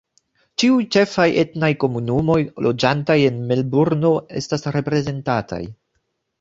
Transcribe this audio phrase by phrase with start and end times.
[0.61, 5.65] Ĉiuj ĉefaj etnaj komunumoj loĝantaj en Melburno estas reprezentataj.